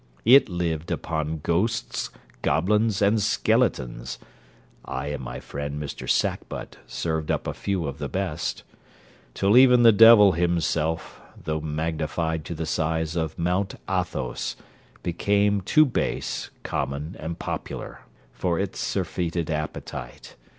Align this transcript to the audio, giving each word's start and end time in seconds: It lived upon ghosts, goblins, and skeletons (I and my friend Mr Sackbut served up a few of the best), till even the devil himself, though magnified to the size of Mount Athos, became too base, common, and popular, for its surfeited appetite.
It 0.25 0.49
lived 0.49 0.89
upon 0.89 1.41
ghosts, 1.43 2.09
goblins, 2.41 3.03
and 3.03 3.21
skeletons 3.21 4.17
(I 4.83 5.09
and 5.09 5.23
my 5.23 5.39
friend 5.39 5.79
Mr 5.79 6.09
Sackbut 6.09 6.77
served 6.87 7.29
up 7.29 7.45
a 7.45 7.53
few 7.53 7.85
of 7.87 7.99
the 7.99 8.09
best), 8.09 8.63
till 9.35 9.55
even 9.55 9.83
the 9.83 9.91
devil 9.91 10.31
himself, 10.31 11.21
though 11.43 11.61
magnified 11.61 12.45
to 12.45 12.55
the 12.55 12.65
size 12.65 13.15
of 13.15 13.37
Mount 13.37 13.75
Athos, 13.87 14.55
became 15.03 15.61
too 15.61 15.85
base, 15.85 16.49
common, 16.63 17.15
and 17.19 17.37
popular, 17.37 17.99
for 18.33 18.57
its 18.57 18.79
surfeited 18.79 19.51
appetite. 19.51 20.35